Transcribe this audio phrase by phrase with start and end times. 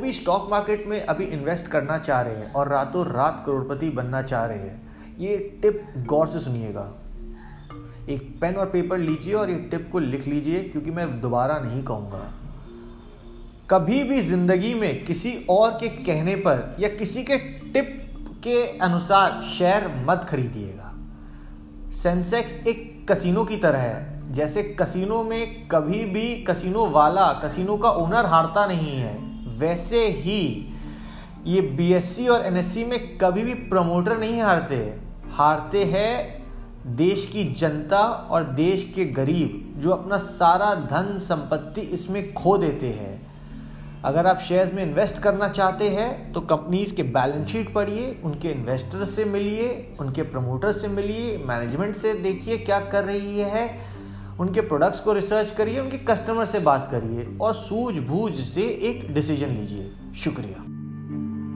[0.00, 4.22] भी stock market में अभी इन्वेस्ट करना चाह रहे हैं और रातों रात करोड़पति बनना
[4.22, 6.88] चाह रहे हैं, ये टिप गौर से सुनिएगा।
[8.08, 11.82] एक पेन और पेपर लीजिए और ये टिप को लिख लीजिए, क्योंकि मैं दोबारा नहीं
[11.82, 12.26] कहूँगा।
[13.70, 17.36] कभी भी ज़िंदगी में किसी और के कहने पर या किसी के
[17.72, 17.96] टिप
[18.44, 20.92] के अनुसार शेयर मत खरीदिएगा।
[21.92, 27.90] सेंसेक्स एक कसिनो की तरह है, जैसे कसिनो में कभी भी कसिनो वाला कसिनो का
[27.90, 29.14] ओनर हारता नहीं है।
[29.60, 30.42] वैसे ही
[31.46, 34.76] ये बीएससी और एनएससी में कभी भी प्रमोटर नहीं हारते।
[35.30, 36.38] हारते हैं
[36.96, 37.98] देश की जनता
[38.30, 43.18] और देश के गरीब, जो अपना सारा धन संपत्ति इसमें खो देते हैं।
[44.04, 48.48] अगर आप शेयर्स में इन्वेस्ट करना चाहते हैं तो कंपनीज़ के बैलेंस शीट पढ़िए, उनके
[48.48, 53.68] इन्वेस्टर से मिलिए, उनके प्रमोटर से मिलिए मैनेजमेंट से देखिए क्या कर रही है।
[54.40, 59.48] उनके प्रोडक्ट्स को रिसर्च करिए, उनके कस्टमर से बात करिए और सूझबूझ से एक डिसीज़न
[59.48, 60.69] लीजिए। शुक्रिया।